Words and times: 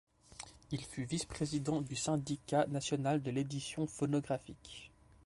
Il 0.71 0.83
fut 0.83 1.03
vice-président 1.03 1.79
du 1.81 1.95
syndicat 1.95 2.65
national 2.65 3.21
de 3.21 3.29
l’édition 3.29 3.85
phonographique. 3.85 4.89